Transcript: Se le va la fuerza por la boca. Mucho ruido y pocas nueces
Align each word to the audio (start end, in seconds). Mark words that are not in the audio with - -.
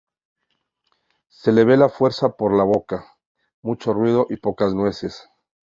Se 1.41 1.51
le 1.53 1.63
va 1.67 1.77
la 1.79 1.87
fuerza 1.97 2.31
por 2.35 2.57
la 2.59 2.63
boca. 2.63 3.17
Mucho 3.61 3.93
ruido 3.93 4.25
y 4.31 4.37
pocas 4.37 4.73
nueces 4.73 5.29